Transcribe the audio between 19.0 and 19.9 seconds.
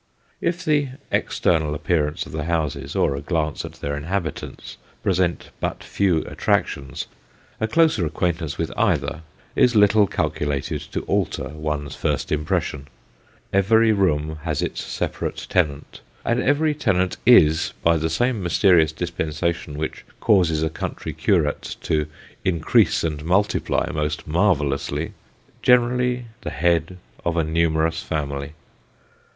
pensation